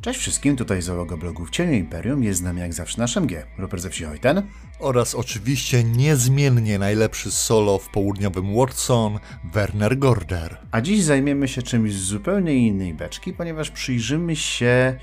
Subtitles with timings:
[0.00, 3.46] Cześć wszystkim, tutaj załoga blogu w Cieniu Imperium, jest z nami jak zawsze nasz MG,
[3.58, 4.42] Rupert ze wsi Hojten.
[4.78, 9.18] Oraz oczywiście niezmiennie najlepszy solo w południowym Watson,
[9.52, 10.58] Werner Gorder.
[10.70, 14.98] A dziś zajmiemy się czymś z zupełnie innej beczki, ponieważ przyjrzymy się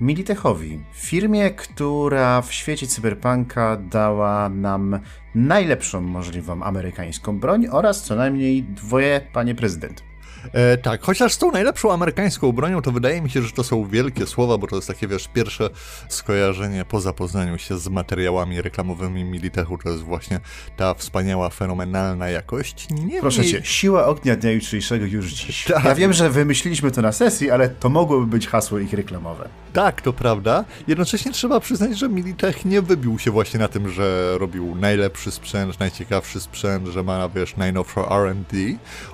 [0.00, 5.00] Militechowi, firmie, która w świecie cyberpunka dała nam
[5.34, 10.09] najlepszą możliwą amerykańską broń oraz co najmniej dwoje panie prezydent.
[10.52, 13.86] E, tak, chociaż z tą najlepszą amerykańską bronią, to wydaje mi się, że to są
[13.86, 15.70] wielkie słowa, bo to jest takie, wiesz, pierwsze
[16.08, 20.40] skojarzenie po zapoznaniu się z materiałami reklamowymi Militechu, to jest właśnie
[20.76, 22.88] ta wspaniała, fenomenalna jakość.
[22.90, 25.64] Nie Proszę cię, siła ognia dnia jutrzejszego już dziś.
[25.70, 25.84] Tak.
[25.84, 29.48] Ja wiem, że wymyśliliśmy to na sesji, ale to mogłoby być hasło ich reklamowe.
[29.72, 30.64] Tak, to prawda.
[30.88, 35.80] Jednocześnie trzeba przyznać, że Militech nie wybił się właśnie na tym, że robił najlepszy sprzęt,
[35.80, 38.56] najciekawszy sprzęt, że ma, wiesz, najnowszą R&D.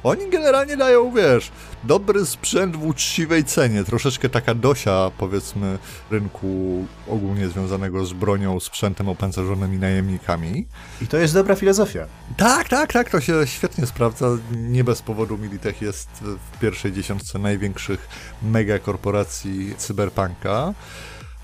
[0.02, 1.52] Oni generalnie dają wiesz,
[1.84, 5.78] dobry sprzęt w uczciwej cenie, troszeczkę taka dosia, powiedzmy,
[6.10, 10.66] rynku ogólnie związanego z bronią, sprzętem opancerzonym i najemnikami.
[11.02, 12.06] I to jest dobra filozofia.
[12.36, 14.26] Tak, tak, tak, to się świetnie sprawdza.
[14.56, 16.08] Nie bez powodu Militech jest
[16.54, 18.08] w pierwszej dziesiątce największych
[18.42, 20.74] megakorporacji cyberpunka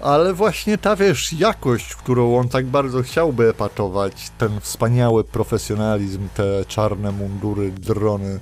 [0.02, 6.64] ale właśnie ta, wiesz, jakość, którą on tak bardzo chciałby epatować, ten wspaniały profesjonalizm, te
[6.68, 8.40] czarne mundury, drony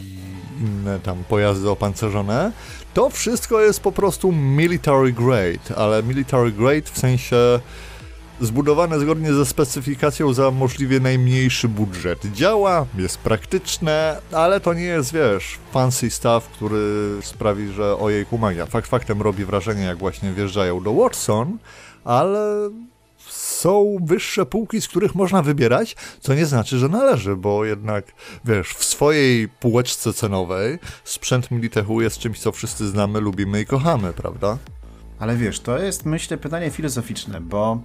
[0.00, 0.21] i
[0.62, 2.52] inne tam pojazdy opancerzone,
[2.94, 7.60] to wszystko jest po prostu military grade, ale military grade w sensie
[8.40, 12.32] zbudowane zgodnie ze specyfikacją za możliwie najmniejszy budżet.
[12.32, 18.66] Działa, jest praktyczne, ale to nie jest, wiesz, fancy stuff, który sprawi, że ojej kumagia.
[18.66, 21.58] Fakt faktem robi wrażenie, jak właśnie wjeżdżają do Watson,
[22.04, 22.70] ale
[23.62, 28.04] są wyższe półki, z których można wybierać, co nie znaczy, że należy, bo jednak,
[28.44, 34.12] wiesz, w swojej półeczce cenowej sprzęt Militechu jest czymś, co wszyscy znamy, lubimy i kochamy,
[34.12, 34.58] prawda?
[35.18, 37.80] Ale wiesz, to jest, myślę, pytanie filozoficzne, bo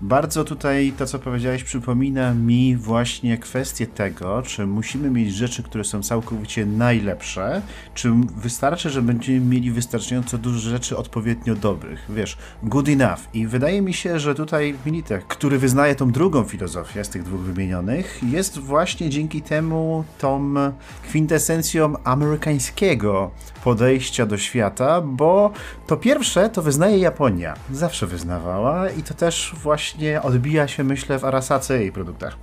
[0.00, 5.84] bardzo tutaj to, co powiedziałeś, przypomina mi właśnie kwestię tego, czy musimy mieć rzeczy, które
[5.84, 7.62] są całkowicie najlepsze,
[7.94, 12.06] czy wystarczy, że będziemy mieli wystarczająco dużo rzeczy odpowiednio dobrych.
[12.08, 13.20] Wiesz, good enough.
[13.34, 17.40] I wydaje mi się, że tutaj Militech, który wyznaje tą drugą filozofię z tych dwóch
[17.40, 20.54] wymienionych, jest właśnie dzięki temu tą
[21.02, 23.30] kwintesencją amerykańskiego
[23.64, 25.52] podejścia do świata, bo
[25.86, 27.54] to pierwsze to wyznaje Japonia.
[27.72, 29.87] Zawsze wyznawała i to też właśnie
[30.22, 32.36] odbija się, myślę, w Arasace i produktach.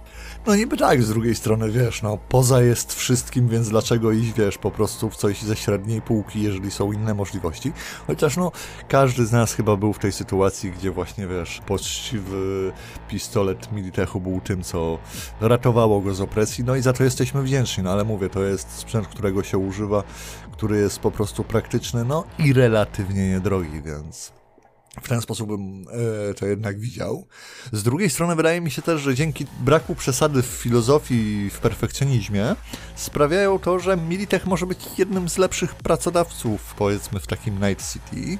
[0.47, 4.57] No niby tak, z drugiej strony, wiesz, no poza jest wszystkim, więc dlaczego iść, wiesz,
[4.57, 7.73] po prostu w coś ze średniej półki, jeżeli są inne możliwości.
[8.07, 8.51] Chociaż no,
[8.87, 12.71] każdy z nas chyba był w tej sytuacji, gdzie właśnie, wiesz, poczciwy
[13.07, 14.99] pistolet Militechu był tym, co
[15.41, 18.71] ratowało go z opresji, no i za to jesteśmy wdzięczni, no ale mówię, to jest
[18.71, 20.03] sprzęt, którego się używa,
[20.51, 24.44] który jest po prostu praktyczny, no i relatywnie niedrogi, więc
[25.01, 25.85] w ten sposób bym
[26.29, 27.27] e, to jednak widział.
[27.71, 31.59] Z drugiej strony wydaje mi się też, że dzięki braku przesady w filozofii i w
[31.59, 32.55] perfekcjonizmie
[32.95, 38.37] sprawiają to, że Militech może być jednym z lepszych pracodawców, powiedzmy, w takim Night City,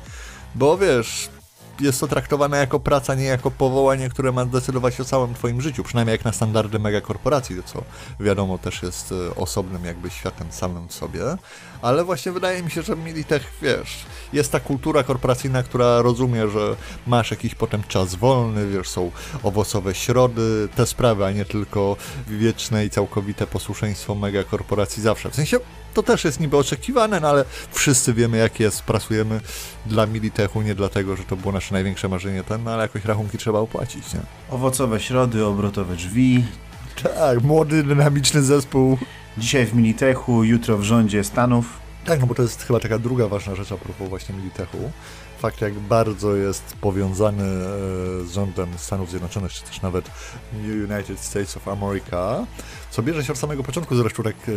[0.56, 1.30] bo wiesz,
[1.80, 5.84] jest to traktowane jako praca, nie jako powołanie, które ma decydować o całym twoim życiu,
[5.84, 7.84] przynajmniej jak na standardy megakorporacji, co
[8.20, 11.22] wiadomo też jest e, osobnym jakby światem samym w sobie,
[11.82, 16.76] ale właśnie wydaje mi się, że Militech, wiesz, jest ta kultura korporacyjna, która rozumie, że
[17.08, 19.12] masz jakiś potem czas wolny, wiesz, są
[19.44, 21.98] owocowe środy, te sprawy, a nie tylko
[22.28, 25.30] wieczne i całkowite posłuszeństwo megakorporacji zawsze.
[25.30, 25.60] W sensie
[25.96, 29.42] to też jest niby oczekiwane, no ale wszyscy wiemy jak jest, pracujemy
[29.86, 33.38] dla Militechu, nie dlatego, że to było nasze największe marzenie, ten, no ale jakoś rachunki
[33.38, 34.20] trzeba opłacić, nie?
[34.50, 36.44] Owocowe środy, obrotowe drzwi.
[37.04, 38.98] Tak, młody, dynamiczny zespół.
[39.38, 41.66] Dzisiaj w Militechu, jutro w rządzie Stanów.
[42.06, 44.92] Tak, no bo to jest chyba taka druga ważna rzecz a propos właśnie Militechu.
[45.40, 50.12] Fakt, jak bardzo jest powiązany e, z rządem Stanów Zjednoczonych, czy też nawet
[50.64, 52.46] United States of America,
[52.92, 54.52] co bierze się od samego początku, zresztą tak e,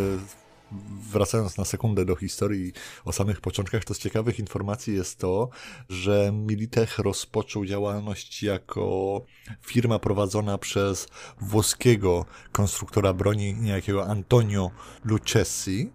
[1.13, 2.73] wracając na sekundę do historii
[3.05, 5.49] o samych początkach, to z ciekawych informacji jest to,
[5.89, 9.21] że Militech rozpoczął działalność jako
[9.63, 11.09] firma prowadzona przez
[11.41, 14.71] włoskiego konstruktora broni, niejakiego Antonio
[15.05, 15.91] Lucchesi.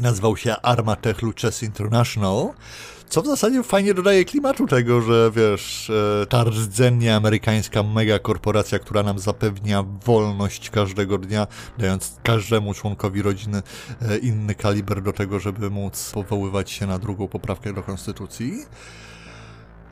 [0.00, 2.54] Nazywał się Armatech Lucchesi International
[3.10, 5.90] co w zasadzie fajnie dodaje klimatu tego, że wiesz,
[6.22, 11.46] e, ta rdzennie amerykańska megakorporacja, która nam zapewnia wolność każdego dnia,
[11.78, 13.62] dając każdemu członkowi rodziny
[14.02, 18.52] e, inny kaliber do tego, żeby móc powoływać się na drugą poprawkę do konstytucji.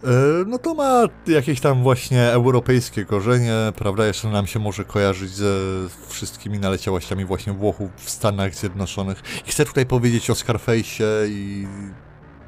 [0.05, 0.09] E,
[0.47, 4.07] no to ma jakieś tam właśnie europejskie korzenie, prawda?
[4.07, 5.55] Jeszcze nam się może kojarzyć ze
[6.09, 9.23] wszystkimi naleciałościami właśnie Włochów w Stanach Zjednoczonych.
[9.47, 11.67] I chcę tutaj powiedzieć o Scarface'ie i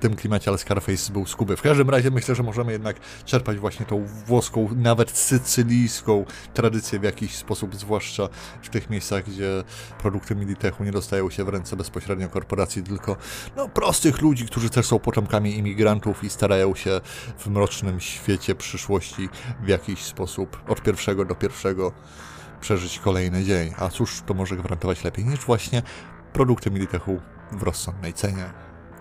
[0.00, 1.56] tym klimacie, ale Scarface był z Kuby.
[1.56, 6.25] W każdym razie myślę, że możemy jednak czerpać właśnie tą włoską, nawet sycylijską
[6.55, 8.29] tradycję w jakiś sposób, zwłaszcza
[8.62, 9.64] w tych miejscach, gdzie
[9.99, 13.17] produkty Militechu nie dostają się w ręce bezpośrednio korporacji, tylko
[13.56, 17.00] no, prostych ludzi, którzy też są potomkami imigrantów i starają się
[17.38, 19.29] w mrocznym świecie przyszłości
[19.62, 21.93] w jakiś sposób od pierwszego do pierwszego
[22.61, 23.75] przeżyć kolejny dzień.
[23.79, 25.82] A cóż to może gwarantować lepiej niż właśnie
[26.32, 27.20] produkty Militechu
[27.52, 28.50] w rozsądnej cenie.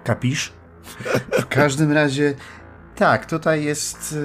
[0.03, 0.58] Kapisz?
[1.31, 2.35] W każdym razie
[2.99, 4.15] tak, tutaj jest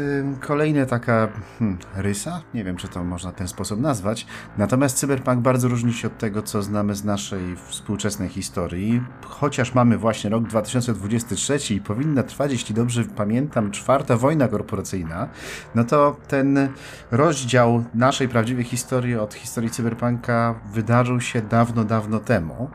[0.40, 1.28] kolejna taka
[1.58, 4.26] hmm, rysa, nie wiem czy to można w ten sposób nazwać,
[4.58, 9.02] natomiast cyberpunk bardzo różni się od tego, co znamy z naszej współczesnej historii.
[9.24, 15.28] Chociaż mamy właśnie rok 2023 i powinna trwać, jeśli dobrze pamiętam, czwarta wojna korporacyjna,
[15.74, 16.68] no to ten
[17.10, 22.70] rozdział naszej prawdziwej historii od historii cyberpunka wydarzył się dawno, dawno temu.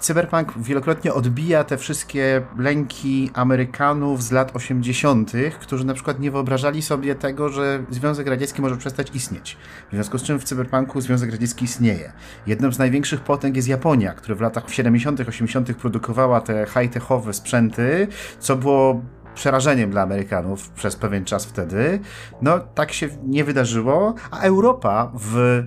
[0.00, 6.82] Cyberpunk wielokrotnie odbija te wszystkie lęki Amerykanów z lat 80., którzy na przykład nie wyobrażali
[6.82, 9.56] sobie tego, że Związek Radziecki może przestać istnieć.
[9.90, 12.12] W związku z czym w Cyberpunku Związek Radziecki istnieje.
[12.46, 15.76] Jedną z największych potęg jest Japonia, która w latach 70., 80.
[15.76, 18.08] produkowała te high-techowe sprzęty,
[18.38, 19.02] co było
[19.34, 22.00] przerażeniem dla Amerykanów przez pewien czas wtedy.
[22.42, 25.62] No, tak się nie wydarzyło, a Europa w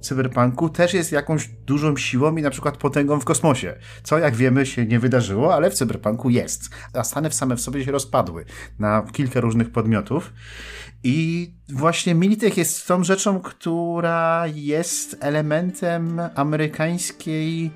[0.00, 3.74] cyberpunku też jest jakąś dużą siłą i na przykład potęgą w kosmosie.
[4.02, 6.70] Co jak wiemy się nie wydarzyło, ale w cyberpunku jest.
[6.92, 8.44] A Stany same w sobie się rozpadły
[8.78, 10.32] na kilka różnych podmiotów.
[11.04, 17.70] I właśnie Militech jest tą rzeczą, która jest elementem amerykańskiej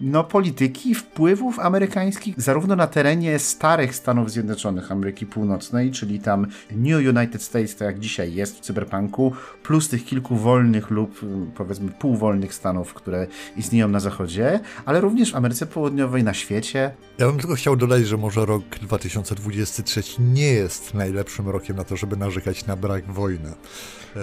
[0.00, 7.16] no, polityki, wpływów amerykańskich, zarówno na terenie starych Stanów Zjednoczonych Ameryki Północnej, czyli tam New
[7.16, 11.20] United States, tak jak dzisiaj jest w cyberpunku, plus tych kilku wolnych lub
[11.54, 16.90] powiedzmy półwolnych stanów, które istnieją na zachodzie, ale również w Ameryce Południowej, na świecie.
[17.18, 21.96] Ja bym tylko chciał dodać, że może rok 2023 nie jest najlepszym rokiem na to,
[21.96, 23.52] żeby narzekać na brak wojny.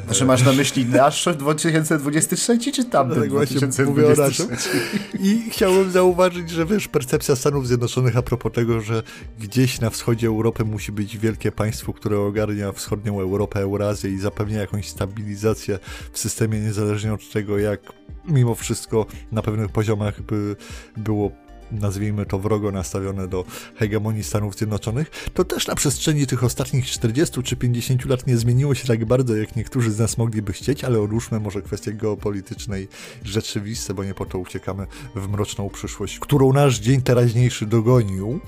[0.05, 4.79] Znaczy masz na myśli nasz 2023 czy tamten tak 2023?
[5.19, 9.03] I chciałbym zauważyć, że wiesz, percepcja Stanów Zjednoczonych a propos tego, że
[9.39, 14.59] gdzieś na wschodzie Europy musi być wielkie państwo, które ogarnia wschodnią Europę, Eurazję i zapewnia
[14.59, 15.79] jakąś stabilizację
[16.11, 17.79] w systemie, niezależnie od tego, jak
[18.27, 20.55] mimo wszystko na pewnych poziomach by
[20.97, 21.31] było
[21.71, 23.45] nazwijmy to wrogo nastawione do
[23.75, 28.75] hegemonii Stanów Zjednoczonych, to też na przestrzeni tych ostatnich 40 czy 50 lat nie zmieniło
[28.75, 32.88] się tak bardzo, jak niektórzy z nas mogliby chcieć, ale odłóżmy może kwestie geopolityczne i
[33.23, 38.39] rzeczywiste, bo nie po to uciekamy w mroczną przyszłość, którą nasz dzień teraźniejszy dogonił.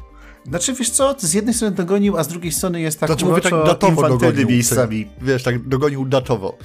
[0.47, 3.41] Znaczy, wiesz co, z jednej strony dogonił, a z drugiej strony jest tak znaczy, mówię,
[3.41, 5.07] tak datowo dogonił, miejscami.
[5.21, 6.57] Wiesz, tak dogonił datowo.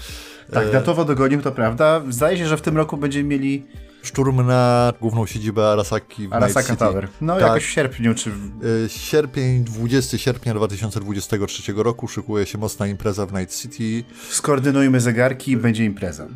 [0.53, 2.03] Tak, e, datowo dogonił, to prawda.
[2.09, 3.67] Zdaje się, że w tym roku będziemy mieli
[4.03, 7.09] szturm na główną siedzibę Arasaki w Arasaka Tower.
[7.21, 7.43] No tak.
[7.43, 8.31] jakoś w sierpniu, czy...
[8.31, 14.05] E, sierpień, 20 sierpnia 2023 roku szykuje się mocna impreza w Night City.
[14.31, 16.27] Skoordynujmy zegarki i będzie impreza.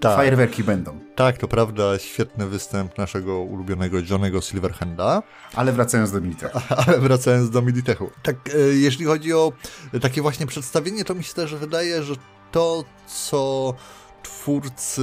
[0.00, 0.16] Tak.
[0.16, 0.98] Fajerwerki będą.
[1.14, 5.22] Tak, to prawda, świetny występ naszego ulubionego Johnego Silverhanda.
[5.54, 6.60] Ale wracając do Militechu.
[6.86, 8.10] Ale wracając do Militechu.
[8.22, 9.52] Tak, e, jeśli chodzi o
[10.00, 12.14] takie właśnie przedstawienie, to mi się też wydaje, że
[12.52, 13.74] to, co
[14.22, 15.02] twórcy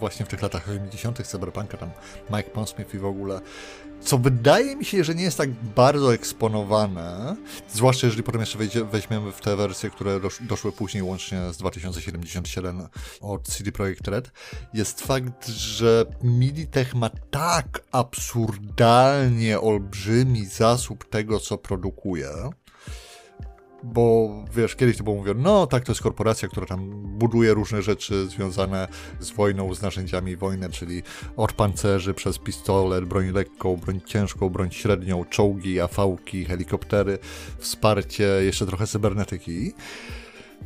[0.00, 1.26] właśnie w tych latach 80.
[1.26, 1.90] Cyberpunka, tam
[2.30, 3.40] Mike Pondsmith i w ogóle,
[4.00, 7.36] co wydaje mi się, że nie jest tak bardzo eksponowane,
[7.72, 12.88] zwłaszcza jeżeli potem jeszcze weźmiemy w te wersje, które dosz, doszły później łącznie z 2077
[13.20, 14.32] od CD Projekt Red,
[14.74, 22.28] jest fakt, że Militech ma tak absurdalnie olbrzymi zasób tego, co produkuje,
[23.82, 27.82] bo wiesz, kiedyś to było mówione, no tak, to jest korporacja, która tam buduje różne
[27.82, 28.88] rzeczy związane
[29.20, 31.02] z wojną, z narzędziami wojny, czyli
[31.36, 37.18] od pancerzy przez pistolet, broń lekką, broń ciężką, broń średnią, czołgi, afałki, helikoptery,
[37.58, 39.72] wsparcie, jeszcze trochę cybernetyki.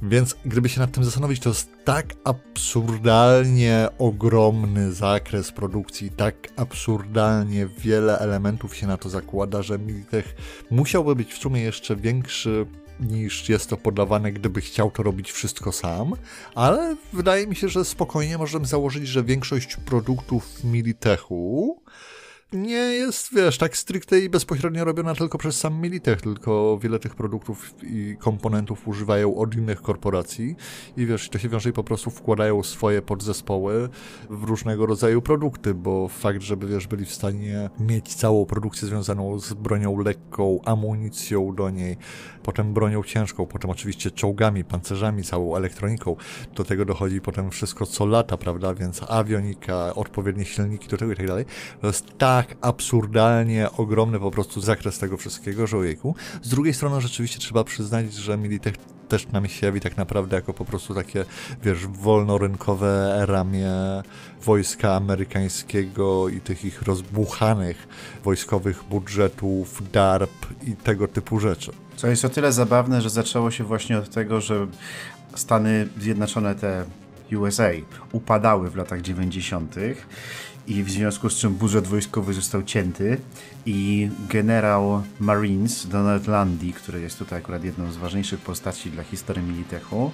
[0.03, 7.67] Więc gdyby się nad tym zastanowić, to jest tak absurdalnie ogromny zakres produkcji, tak absurdalnie
[7.79, 10.37] wiele elementów się na to zakłada, że Militech
[10.71, 12.67] musiałby być w sumie jeszcze większy
[13.01, 16.13] niż jest to podawane, gdyby chciał to robić wszystko sam,
[16.55, 21.81] ale wydaje mi się, że spokojnie możemy założyć, że większość produktów Militechu
[22.55, 27.15] nie jest, wiesz, tak stricte i bezpośrednio robiona tylko przez sam Militech, tylko wiele tych
[27.15, 30.57] produktów i komponentów używają od innych korporacji.
[30.97, 33.89] I wiesz, to się wiąże i po prostu wkładają swoje podzespoły
[34.31, 39.39] w różnego rodzaju produkty, bo fakt, żeby, wiesz, byli w stanie mieć całą produkcję związaną
[39.39, 41.97] z bronią lekką, amunicją do niej,
[42.43, 46.17] potem bronią ciężką, potem oczywiście czołgami, pancerzami, całą elektroniką,
[46.55, 51.17] do tego dochodzi potem wszystko co lata, prawda, więc awionika, odpowiednie silniki do tego i
[51.17, 51.45] tak dalej,
[51.81, 56.15] to jest tak tak absurdalnie ogromny po prostu zakres tego wszystkiego, że ojejku.
[56.43, 58.75] Z drugiej strony rzeczywiście trzeba przyznać, że Militech
[59.09, 61.25] też nam się jawi tak naprawdę jako po prostu takie,
[61.63, 63.73] wiesz, wolnorynkowe ramię
[64.43, 67.89] wojska amerykańskiego i tych ich rozbuchanych
[68.25, 71.73] wojskowych budżetów, DARP i tego typu rzeczy.
[71.97, 74.67] Co jest o tyle zabawne, że zaczęło się właśnie od tego, że
[75.35, 76.85] Stany Zjednoczone, te
[77.37, 77.69] USA,
[78.13, 79.75] upadały w latach 90.
[80.67, 83.19] i w związku z czym budżet wojskowy został cięty
[83.67, 89.43] i generał Marines Donald Landy, który jest tutaj akurat jedną z ważniejszych postaci dla historii
[89.43, 90.11] Militechu,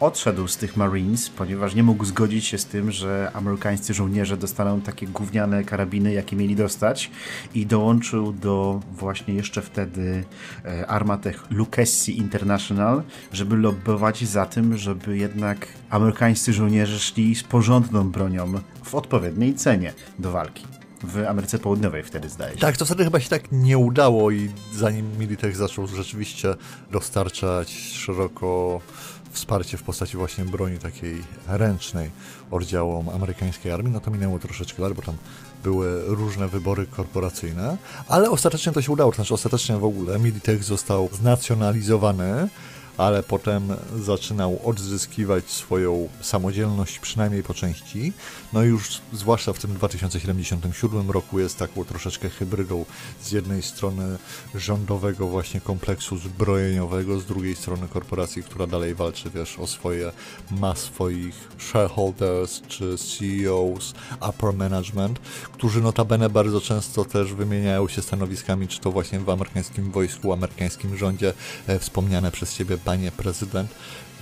[0.00, 4.80] odszedł z tych Marines, ponieważ nie mógł zgodzić się z tym, że amerykańscy żołnierze dostaną
[4.80, 7.10] takie gówniane karabiny, jakie mieli dostać
[7.54, 10.24] i dołączył do właśnie jeszcze wtedy
[10.64, 13.02] e, Armatech Lucchesi International,
[13.32, 18.52] żeby lobbować za tym, żeby jednak amerykańscy żołnierze szli z porządną bronią
[18.82, 20.66] w odpowiedniej cenie do walki
[21.02, 22.60] w Ameryce Południowej wtedy zdaje się.
[22.60, 26.54] Tak, to wtedy chyba się tak nie udało i zanim Militech zaczął rzeczywiście
[26.90, 28.80] dostarczać szeroko
[29.30, 32.10] wsparcie w postaci właśnie broni takiej ręcznej
[32.50, 35.16] oddziałom amerykańskiej armii, no to minęło troszeczkę lat, bo tam
[35.64, 37.76] były różne wybory korporacyjne,
[38.08, 42.48] ale ostatecznie to się udało, to znaczy ostatecznie w ogóle Militech został znacjonalizowany,
[42.98, 43.68] ale potem
[44.00, 48.12] zaczynał odzyskiwać swoją samodzielność, przynajmniej po części.
[48.52, 52.84] No już zwłaszcza w tym 2077 roku jest taką troszeczkę hybrydą
[53.22, 54.18] z jednej strony
[54.54, 60.12] rządowego właśnie kompleksu zbrojeniowego, z drugiej strony korporacji, która dalej walczy, wiesz, o swoje,
[60.50, 63.94] ma swoich shareholders czy CEOs,
[64.28, 65.18] upper management,
[65.52, 70.96] którzy notabene bardzo często też wymieniają się stanowiskami, czy to właśnie w amerykańskim wojsku, amerykańskim
[70.96, 71.32] rządzie,
[71.66, 73.70] e, wspomniane przez ciebie panie prezydent,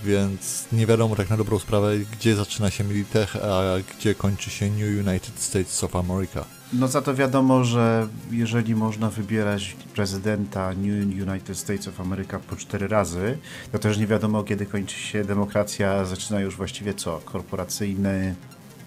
[0.03, 4.71] więc nie wiadomo tak na dobrą sprawę, gdzie zaczyna się Militech, a gdzie kończy się
[4.71, 6.45] New United States of America.
[6.73, 12.55] No za to wiadomo, że jeżeli można wybierać prezydenta New United States of America po
[12.55, 13.37] cztery razy,
[13.71, 17.21] to też nie wiadomo, kiedy kończy się demokracja, zaczyna już właściwie co?
[17.25, 18.35] Korporacyjny,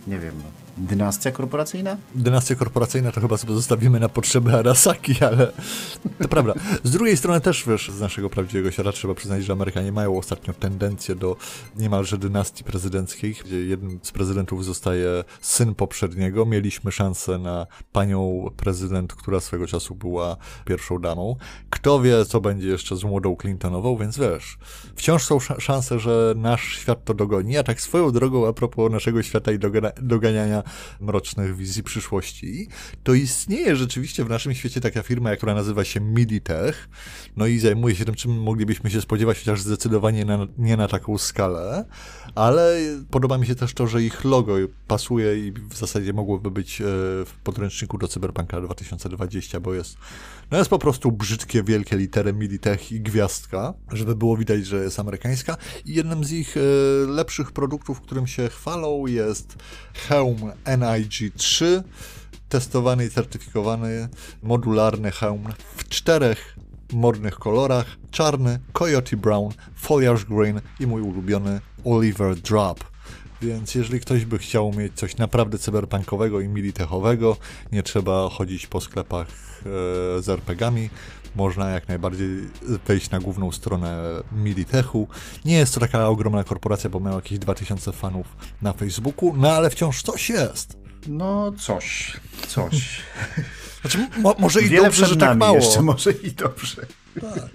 [0.07, 1.97] nie wiem, no, Dynastia korporacyjna?
[2.15, 5.53] Dynastia korporacyjna to chyba sobie zostawimy na potrzeby Arasaki, ale
[6.23, 6.55] to prawda.
[6.85, 10.55] Z drugiej strony też, wiesz, z naszego prawdziwego świata trzeba przyznać, że Amerykanie mają ostatnio
[10.55, 11.37] tendencję do
[11.77, 16.47] niemalże dynastii prezydenckiej, gdzie jednym z prezydentów zostaje syn poprzedniego.
[16.47, 21.37] Mieliśmy szansę na panią prezydent, która swego czasu była pierwszą damą.
[21.71, 24.59] Kto wie, co będzie jeszcze z młodą Clintonową, więc wiesz,
[24.97, 27.59] wciąż są szanse, że nasz świat to dogoni.
[27.59, 29.59] A tak swoją drogą a propos naszego świata i
[30.03, 30.60] doganiania
[31.01, 32.69] mrocznych wizji przyszłości,
[33.03, 36.89] to istnieje rzeczywiście w naszym świecie taka firma, która nazywa się Militech,
[37.37, 41.19] no i zajmuje się tym, czym moglibyśmy się spodziewać, chociaż zdecydowanie na, nie na taką
[41.19, 41.85] skalę,
[42.35, 42.79] ale
[43.11, 46.85] podoba mi się też to, że ich logo pasuje i w zasadzie mogłoby być e,
[47.25, 49.97] w podręczniku do Cyberpunka 2020, bo jest,
[50.51, 55.01] no jest po prostu brzydkie, wielkie litery Militech i gwiazdka, żeby było widać, że jest
[55.01, 55.57] amerykańska.
[55.85, 56.61] I jednym z ich e,
[57.07, 59.57] lepszych produktów, którym się chwalą jest
[59.95, 61.83] hełm NIG3,
[62.49, 64.09] testowany i certyfikowany
[64.43, 65.45] modularny hełm
[65.77, 66.57] w czterech
[66.93, 72.85] modnych kolorach, czarny, coyote brown, foliage green i mój ulubiony Oliver Drop.
[73.43, 77.37] Więc jeżeli ktoś by chciał mieć coś naprawdę cyberpunkowego i militechowego,
[77.73, 79.63] nie trzeba chodzić po sklepach e,
[80.23, 80.91] z RPGami,
[81.37, 82.29] można jak najbardziej
[82.87, 85.09] wejść na główną stronę Militechu.
[85.45, 88.27] Nie jest to taka ogromna korporacja, bo miał jakieś 2000 fanów
[88.63, 90.77] na Facebooku, no ale wciąż coś jest.
[91.09, 92.17] No coś,
[92.49, 93.01] coś.
[93.81, 95.57] Znaczy, mo może i Wiele dobrze, że tak mało.
[95.57, 96.87] Jeszcze może i dobrze.
[97.21, 97.51] Tak.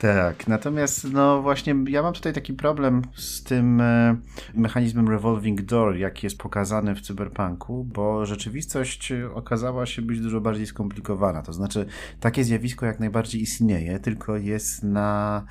[0.00, 4.16] Tak, natomiast no właśnie ja mam tutaj taki problem z tym e,
[4.54, 10.66] mechanizmem revolving door, jaki jest pokazany w cyberpunku, bo rzeczywistość okazała się być dużo bardziej
[10.66, 11.42] skomplikowana.
[11.42, 11.86] To znaczy
[12.20, 15.44] takie zjawisko jak najbardziej istnieje, tylko jest na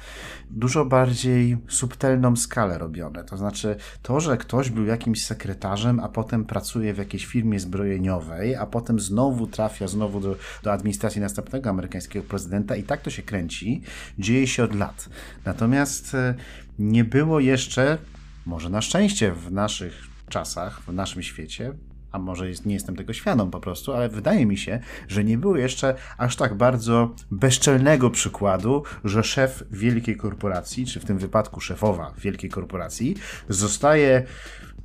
[0.50, 3.24] dużo bardziej subtelną skalę robione.
[3.24, 8.56] To znaczy to, że ktoś był jakimś sekretarzem, a potem pracuje w jakiejś firmie zbrojeniowej,
[8.56, 13.22] a potem znowu trafia znowu do, do administracji następnego amerykańskiego prezydenta i tak to się
[13.22, 13.82] kręci,
[14.20, 15.10] dzieje dzieje się od lat.
[15.46, 16.36] Natomiast e,
[16.80, 17.98] nie było jeszcze,
[18.46, 21.74] może na szczęście w naszych czasach, w naszym świecie,
[22.12, 25.38] a może jest, nie jestem tego świadom po prostu, ale wydaje mi się, że nie
[25.38, 31.62] było jeszcze aż tak bardzo bezczelnego przykładu, że szef wielkiej korporacji, czy w tym wypadku
[31.62, 33.16] szefowa wielkiej korporacji,
[33.50, 34.24] zostaje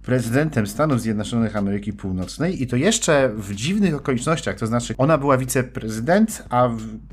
[0.04, 5.38] prezydentem Stanów Zjednoczonych Ameryki Północnej i to jeszcze w dziwnych okolicznościach, to znaczy ona była
[5.38, 6.70] wiceprezydent, a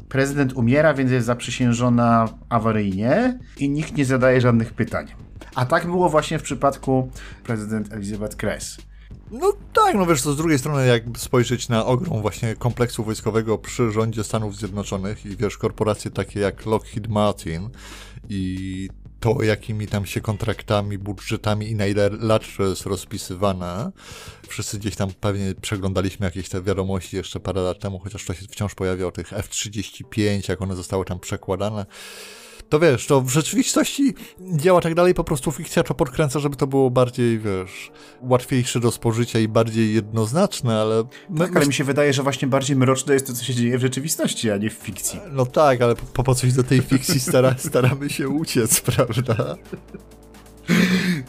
[0.09, 5.07] prezydent umiera, więc jest zaprzysiężona awaryjnie i nikt nie zadaje żadnych pytań.
[5.55, 7.11] A tak było właśnie w przypadku
[7.43, 8.77] prezydent Elizabeth Kress.
[9.31, 13.57] No tak, no wiesz, to z drugiej strony jak spojrzeć na ogrom właśnie kompleksu wojskowego
[13.57, 17.69] przy rządzie Stanów Zjednoczonych i wiesz, korporacje takie jak Lockheed Martin
[18.29, 18.89] i
[19.21, 23.91] to, jakimi tam się kontraktami, budżetami i na ile lat jest rozpisywane.
[24.47, 28.41] Wszyscy gdzieś tam pewnie przeglądaliśmy jakieś te wiadomości jeszcze parę lat temu, chociaż to się
[28.41, 31.85] wciąż pojawia o tych F-35, jak one zostały tam przekładane
[32.71, 34.13] to wiesz, to w rzeczywistości
[34.55, 38.91] działa tak dalej, po prostu fikcja to podkręca, żeby to było bardziej, wiesz, łatwiejsze do
[38.91, 41.03] spożycia i bardziej jednoznaczne, ale...
[41.37, 43.81] Tak, ale mi się wydaje, że właśnie bardziej mroczne jest to, co się dzieje w
[43.81, 45.19] rzeczywistości, a nie w fikcji.
[45.31, 49.55] No tak, ale po, po coś do tej fikcji stara, staramy się uciec, prawda?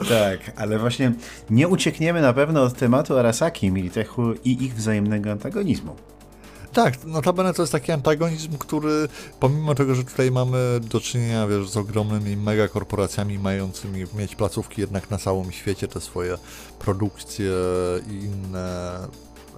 [0.08, 1.12] tak, ale właśnie
[1.50, 5.96] nie uciekniemy na pewno od tematu Arasaki, Militechu i ich wzajemnego antagonizmu.
[6.72, 9.08] Tak, notabene to jest taki antagonizm, który
[9.40, 15.10] pomimo tego, że tutaj mamy do czynienia wiesz, z ogromnymi megakorporacjami mającymi mieć placówki jednak
[15.10, 16.38] na całym świecie, te swoje
[16.78, 17.52] produkcje
[18.10, 18.98] i inne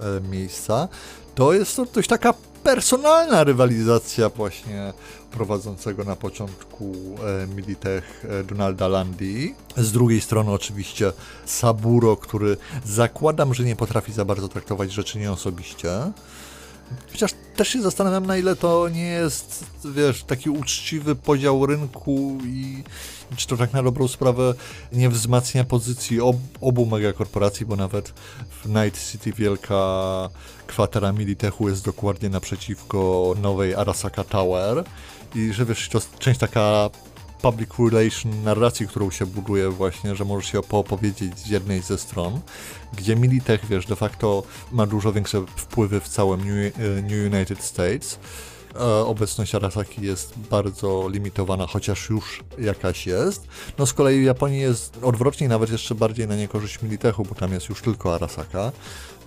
[0.00, 0.88] e, miejsca,
[1.35, 4.92] to jest to dość taka personalna rywalizacja właśnie
[5.30, 6.94] prowadzącego na początku
[7.42, 9.54] e, Militech e, Donalda Landi.
[9.76, 11.12] Z drugiej strony oczywiście
[11.47, 16.12] Saburo, który zakładam, że nie potrafi za bardzo traktować rzeczy nieosobiście.
[17.12, 22.82] Chociaż też się zastanawiam, na ile to nie jest, wiesz, taki uczciwy podział rynku i
[23.36, 24.54] czy to tak na dobrą sprawę
[24.92, 28.08] nie wzmacnia pozycji ob, obu megakorporacji, bo nawet
[28.64, 29.78] w Night City wielka
[30.66, 34.84] kwatera Militechu jest dokładnie naprzeciwko nowej Arasaka Tower.
[35.34, 36.90] I że wiesz, to część taka
[37.44, 42.40] public relation narracji, którą się buduje właśnie, że możesz się opowiedzieć z jednej ze stron,
[42.98, 47.62] gdzie Militech, wiesz, de facto ma dużo większe wpływy w całym New, e, New United
[47.62, 48.18] States.
[48.80, 53.46] E, obecność Arasaki jest bardzo limitowana, chociaż już jakaś jest.
[53.78, 57.52] No z kolei w Japonii jest odwrotnie, nawet jeszcze bardziej na niekorzyść Militechu, bo tam
[57.52, 58.72] jest już tylko Arasaka.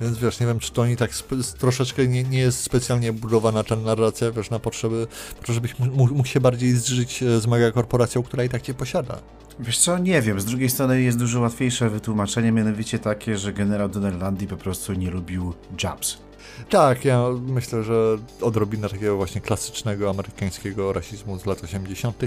[0.01, 1.11] Więc wiesz, nie wiem, czy to oni tak
[1.59, 5.07] troszeczkę nie, nie jest specjalnie budowana ta narracja, wiesz, na potrzeby,
[5.47, 9.19] żebyś mógł się bardziej zżyć e, z megakorporacją, która i tak cię posiada.
[9.59, 10.39] Wiesz co, nie wiem.
[10.41, 14.93] Z drugiej strony jest dużo łatwiejsze wytłumaczenie, mianowicie takie, że generał Donald Landy po prostu
[14.93, 16.26] nie lubił Jobs.
[16.69, 22.17] Tak, ja myślę, że odrobina takiego właśnie klasycznego amerykańskiego rasizmu z lat 80.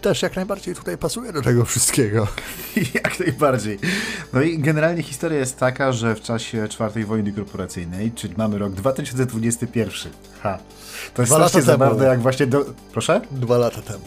[0.00, 2.26] też jak najbardziej tutaj pasuje do tego wszystkiego.
[2.94, 3.78] jak najbardziej.
[4.32, 8.72] No i generalnie historia jest taka, że w czasie czwartej wojny korporacyjnej, czyli mamy rok
[8.72, 10.12] 2021.
[10.42, 10.58] Ha.
[11.14, 12.64] To jest Dwa strasznie zabawne, jak właśnie do...
[12.92, 13.20] Proszę?
[13.30, 14.04] Dwa lata temu.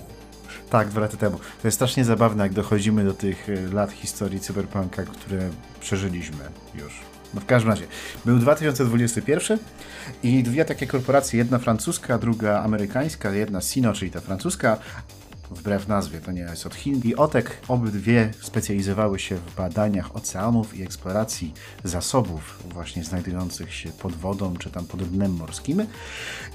[0.69, 1.37] Tak, dwa lata temu.
[1.37, 6.43] To jest strasznie zabawne, jak dochodzimy do tych e, lat historii cyberpunka, które przeżyliśmy
[6.75, 7.08] już.
[7.33, 7.87] No w każdym razie,
[8.25, 9.57] był 2021
[10.23, 14.77] i dwie takie korporacje, jedna francuska, druga amerykańska, jedna Sino, czyli ta francuska,
[15.51, 17.01] wbrew nazwie, to nie jest od Chin.
[17.03, 24.13] I OTEK obydwie specjalizowały się w badaniach oceanów i eksploracji zasobów właśnie znajdujących się pod
[24.13, 25.85] wodą czy tam pod dnem morskim.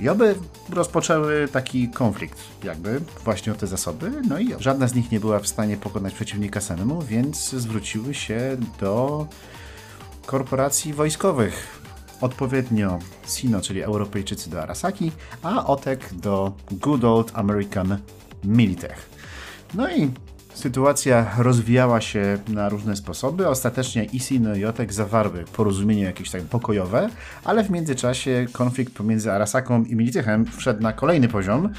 [0.00, 0.34] I oby
[0.70, 5.38] rozpoczęły taki konflikt jakby właśnie o te zasoby, no i żadna z nich nie była
[5.38, 9.26] w stanie pokonać przeciwnika samemu, więc zwróciły się do
[10.26, 11.80] korporacji wojskowych.
[12.20, 17.98] Odpowiednio Sino, czyli Europejczycy do Arasaki, a OTEK do Good Old American
[18.44, 19.10] Militech.
[19.74, 20.10] No i
[20.54, 23.48] sytuacja rozwijała się na różne sposoby.
[23.48, 27.08] Ostatecznie i Sino i OTEK zawarły porozumienie jakieś tak pokojowe,
[27.44, 31.72] ale w międzyczasie konflikt pomiędzy Arasaką i Militechem wszedł na kolejny poziom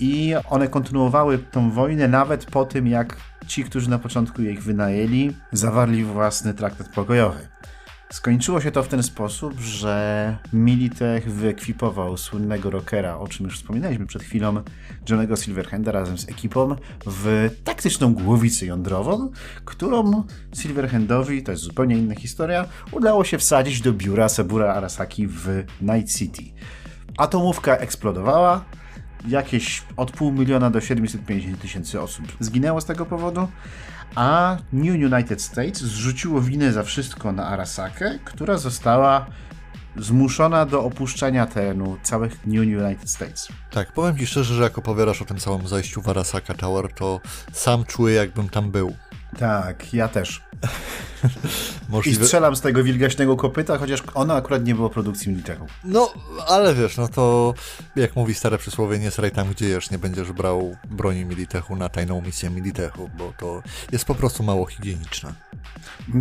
[0.00, 5.36] i one kontynuowały tą wojnę nawet po tym, jak ci, którzy na początku ich wynajęli,
[5.52, 7.48] zawarli własny traktat pokojowy.
[8.12, 14.06] Skończyło się to w ten sposób, że Militech wyekwipował słynnego rockera, o czym już wspominaliśmy
[14.06, 14.62] przed chwilą,
[15.10, 19.30] Johnego Silverhanda razem z ekipą w taktyczną głowicę jądrową,
[19.64, 25.64] którą Silverhandowi, to jest zupełnie inna historia, udało się wsadzić do biura Sabura Arasaki w
[25.80, 26.42] Night City.
[27.18, 28.64] Atomówka eksplodowała,
[29.28, 33.48] jakieś od pół miliona do 750 tysięcy osób zginęło z tego powodu,
[34.14, 39.26] a New United States zrzuciło winę za wszystko na Arasakę, która została
[39.96, 43.48] zmuszona do opuszczenia terenu całych New United States.
[43.70, 47.20] Tak, powiem Ci szczerze, że jak opowiadasz o tym całym zajściu w Arasaka Tower, to
[47.52, 48.94] sam czuję, jakbym tam był.
[49.38, 50.42] Tak, ja też.
[51.88, 52.22] Możliwe...
[52.22, 55.66] I strzelam z tego wilgaśnego kopyta, chociaż ono akurat nie było produkcji Militechu.
[55.84, 56.12] No,
[56.48, 57.54] ale wiesz, no to
[57.96, 61.88] jak mówi stare przysłowie, nie sraj tam, gdzie jesz, nie będziesz brał broni Militechu na
[61.88, 65.32] tajną misję Militechu, bo to jest po prostu mało higieniczne.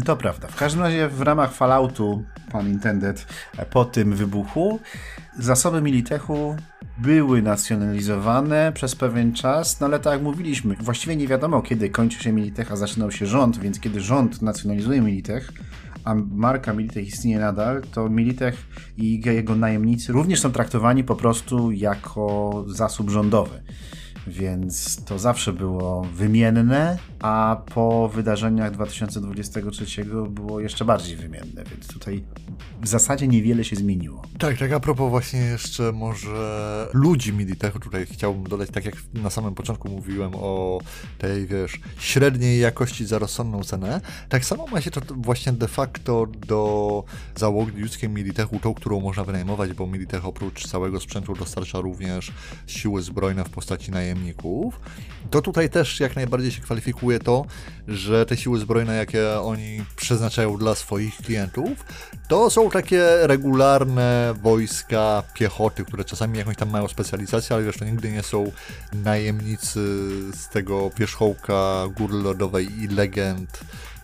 [0.06, 0.47] To prawda.
[0.47, 3.25] W każdym razie w ramach Falloutu, pan intended,
[3.69, 4.80] po tym wybuchu,
[5.39, 6.56] zasoby Militechu
[6.97, 12.23] były nacjonalizowane przez pewien czas, no ale tak jak mówiliśmy, właściwie nie wiadomo kiedy kończy
[12.23, 15.51] się Militech, a zaczynał się rząd, więc kiedy rząd nacjonalizuje Militech,
[16.05, 18.55] a marka Militech istnieje nadal, to Militech
[18.97, 23.61] i jego najemnicy również są traktowani po prostu jako zasób rządowy
[24.27, 32.23] więc to zawsze było wymienne, a po wydarzeniach 2023 było jeszcze bardziej wymienne, więc tutaj
[32.81, 34.21] w zasadzie niewiele się zmieniło.
[34.39, 39.29] Tak, tak a propos właśnie jeszcze może ludzi Militechu, tutaj chciałbym dodać, tak jak na
[39.29, 40.79] samym początku mówiłem o
[41.17, 46.27] tej, wiesz, średniej jakości za rozsądną cenę, tak samo ma się to właśnie de facto
[46.47, 47.03] do
[47.36, 52.31] załogi ludzkiej Militechu, tą, którą można wynajmować, bo Militech oprócz całego sprzętu dostarcza również
[52.67, 54.11] siły zbrojne w postaci najemników.
[55.32, 57.45] To tutaj też jak najbardziej się kwalifikuje to,
[57.88, 61.86] że te siły zbrojne, jakie oni przeznaczają dla swoich klientów,
[62.28, 67.86] to są takie regularne wojska piechoty, które czasami jakąś tam mają specjalizację, ale wiesz, to
[67.86, 68.52] nigdy nie są
[68.93, 69.80] najemnicy
[70.34, 73.60] z tego wierzchołka góry lodowej i legend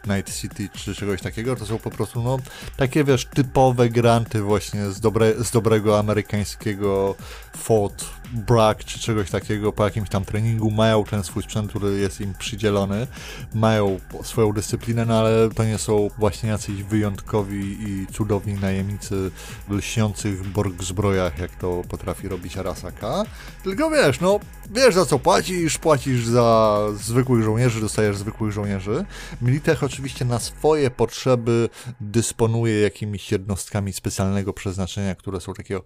[0.08, 2.38] Night City czy czegoś takiego, to są po prostu no
[2.78, 7.16] takie wiesz, typowe granty właśnie z, dobre, z dobrego amerykańskiego
[7.58, 9.72] Fort Bragg czy czegoś takiego.
[9.72, 13.08] Po jakimś tam treningu, mają ten swój sprzęt, który jest im przydzielony,
[13.54, 19.32] mają swoją dyscyplinę, no ale to nie są właśnie jacyś wyjątkowi i cudowni najemnicy
[19.68, 23.24] w lśniących borg zbrojach, jak to potrafi robić Arasaka,
[23.64, 24.40] tylko wiesz, no
[24.72, 29.06] wiesz za co płacisz, płacisz za zwykłych żołnierzy, dostajesz zwykłych żołnierzy.
[29.42, 31.70] Militech oczywiście na swoje potrzeby
[32.02, 35.84] dysponuje jakimiś jednostkami specjalnego przeznaczenia, które są takiego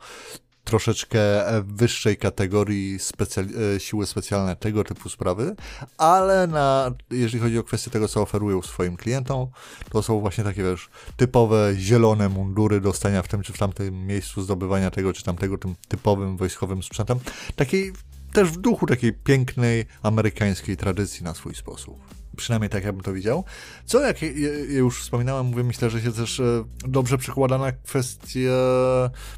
[0.64, 1.20] troszeczkę
[1.64, 5.56] wyższej kategorii specjal- siły specjalne, tego typu sprawy,
[5.98, 9.48] ale na, jeżeli chodzi o kwestię tego, co oferują swoim klientom,
[9.92, 14.42] to są właśnie takie, wiesz, typowe zielone mundury dostania w tym czy w tamtym miejscu
[14.42, 17.20] zdobywania tego czy tamtego tym typowym wojskowym sprzętem.
[17.56, 17.94] Takiej
[18.34, 22.22] też w duchu takiej pięknej amerykańskiej tradycji na swój sposób.
[22.38, 23.44] Przynajmniej tak ja bym to widział.
[23.86, 24.30] Co, jak ja
[24.70, 28.52] już wspominałem, mówię, myślę, że się też e, dobrze przekłada na kwestię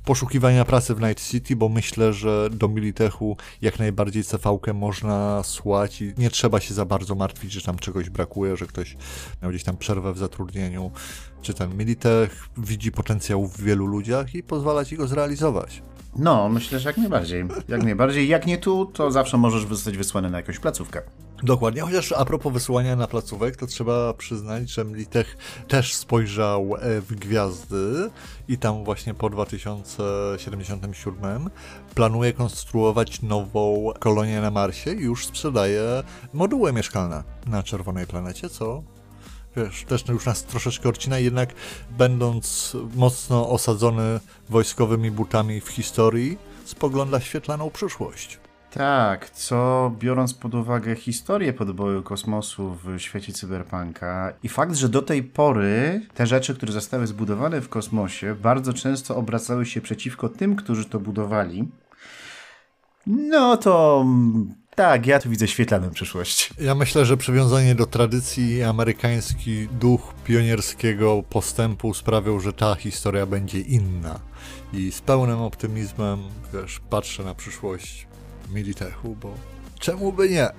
[0.06, 6.02] poszukiwania pracy w Night City, bo myślę, że do Militechu jak najbardziej cv można słać
[6.02, 8.98] i nie trzeba się za bardzo martwić, że tam czegoś brakuje, że ktoś
[9.42, 10.92] miał gdzieś tam przerwę w zatrudnieniu,
[11.42, 15.82] czy ten Militech widzi potencjał w wielu ludziach i pozwala ci go zrealizować.
[16.16, 17.46] No, myślę, że jak najbardziej.
[17.68, 18.28] Jak najbardziej.
[18.28, 21.02] Jak nie tu, to zawsze możesz zostać wysłany na jakąś placówkę.
[21.44, 27.02] Dokładnie, chociaż a propos wysyłania na placówek, to trzeba przyznać, że Mlitech też spojrzał e,
[27.02, 28.10] w gwiazdy
[28.48, 31.50] i tam właśnie po 2077
[31.96, 38.84] planuje konstruować nową kolonię na Marsie i już sprzedaje moduły mieszkalne na czerwonej planecie, co
[39.56, 41.54] wiesz, też już nas troszeczkę odcina, jednak
[41.98, 48.40] będąc mocno osadzony wojskowymi butami w historii, spogląda świetlaną przyszłość.
[48.72, 55.02] Tak, co biorąc pod uwagę historię podboju kosmosu w świecie cyberpunka i fakt, że do
[55.02, 60.56] tej pory te rzeczy, które zostały zbudowane w kosmosie, bardzo często obracały się przeciwko tym,
[60.56, 61.68] którzy to budowali,
[63.08, 64.06] no to
[64.76, 66.54] tak, ja tu widzę świetlaną przyszłość.
[66.60, 73.60] Ja myślę, że przywiązanie do tradycji amerykański duch pionierskiego postępu sprawią, że ta historia będzie
[73.60, 74.20] inna.
[74.74, 76.20] I z pełnym optymizmem,
[76.54, 78.08] wiesz, patrzę na przyszłość
[78.54, 79.34] Militechu, bo
[79.80, 80.50] czemu by nie?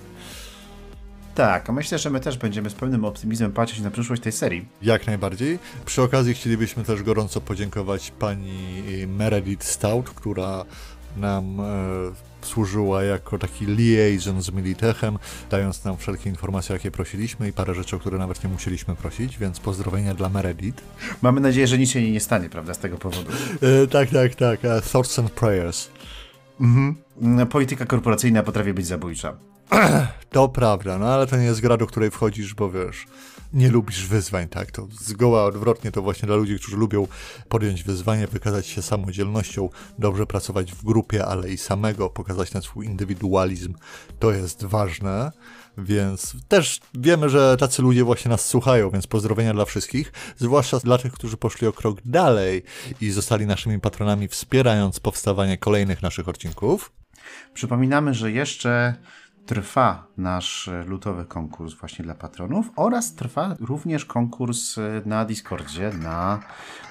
[1.35, 4.67] Tak, a myślę, że my też będziemy z pełnym optymizmem patrzeć na przyszłość tej serii.
[4.81, 5.59] Jak najbardziej.
[5.85, 10.65] Przy okazji chcielibyśmy też gorąco podziękować pani Meredith Stout, która
[11.17, 11.63] nam e,
[12.45, 15.17] służyła jako taki liaison z Militechem,
[15.51, 19.37] dając nam wszelkie informacje, jakie prosiliśmy i parę rzeczy, o które nawet nie musieliśmy prosić,
[19.37, 20.83] więc pozdrowienia dla Meredith.
[21.21, 23.31] Mamy nadzieję, że nic się nie stanie, prawda, z tego powodu.
[23.83, 24.59] E, tak, tak, tak.
[24.63, 25.89] Uh, thoughts and prayers.
[26.61, 26.95] Mhm.
[27.21, 29.37] Mm, polityka korporacyjna potrafi być zabójcza.
[30.29, 33.05] To prawda, no ale to nie jest gra, do której wchodzisz, bo wiesz,
[33.55, 34.71] nie lubisz wyzwań, tak?
[34.71, 37.07] To zgoła odwrotnie to właśnie dla ludzi, którzy lubią
[37.49, 42.85] podjąć wyzwanie, wykazać się samodzielnością, dobrze pracować w grupie, ale i samego, pokazać ten swój
[42.85, 43.73] indywidualizm.
[44.19, 45.31] To jest ważne.
[45.77, 50.97] Więc też wiemy, że tacy ludzie właśnie nas słuchają, więc pozdrowienia dla wszystkich, zwłaszcza dla
[50.97, 52.63] tych, którzy poszli o krok dalej
[53.01, 56.91] i zostali naszymi patronami, wspierając powstawanie kolejnych naszych odcinków.
[57.53, 58.95] Przypominamy, że jeszcze
[59.45, 66.39] trwa nasz lutowy konkurs właśnie dla patronów oraz trwa również konkurs na Discordzie na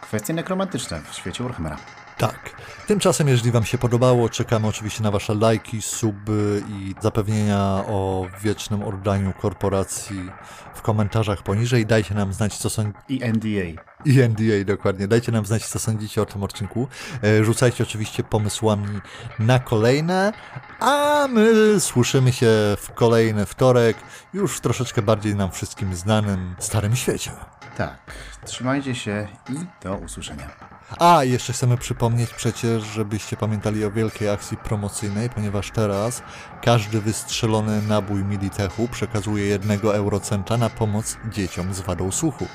[0.00, 2.03] kwestie nekromantyczne w świecie Warhammera.
[2.18, 2.50] Tak.
[2.87, 8.83] Tymczasem, jeżeli Wam się podobało, czekamy oczywiście na Wasze lajki, suby i zapewnienia o wiecznym
[8.83, 10.31] oddaniu korporacji
[10.74, 11.87] w komentarzach poniżej.
[11.87, 12.92] Dajcie nam znać, co są...
[13.09, 13.83] I NDA.
[14.05, 15.09] I NDA, dokładnie.
[15.09, 16.88] Dajcie nam znać, co sądzicie o tym odcinku.
[17.22, 19.00] E, rzucajcie oczywiście pomysłami
[19.38, 20.33] na kolejne,
[20.81, 22.46] a my słyszymy się
[22.79, 23.96] w kolejny wtorek,
[24.35, 27.31] już w troszeczkę bardziej nam wszystkim znanym Starym Świecie.
[27.77, 27.98] Tak,
[28.44, 30.73] trzymajcie się i do usłyszenia.
[30.99, 36.23] A, jeszcze chcemy przypomnieć przecież, żebyście pamiętali o wielkiej akcji promocyjnej, ponieważ teraz
[36.62, 42.47] każdy wystrzelony nabój Militechu przekazuje jednego eurocenta na pomoc dzieciom z wadą słuchu.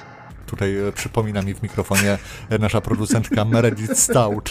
[0.45, 2.17] Tutaj e, przypomina mi w mikrofonie
[2.59, 4.49] nasza producentka Meredith Stout.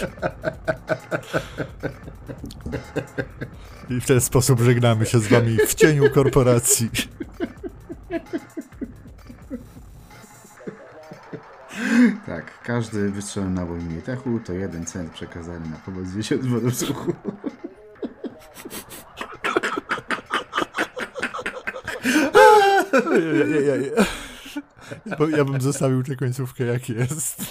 [3.89, 6.89] I w ten sposób żegnamy się z wami w cieniu korporacji.
[12.25, 17.13] Tak, każdy wystrzelony nabój Militechu to jeden cent przekazany na pomoc dzieciom z wadą słuchu.
[23.09, 24.05] Ja, ja, ja, ja.
[25.17, 27.41] Bo ja bym zostawił tę końcówkę jak jest.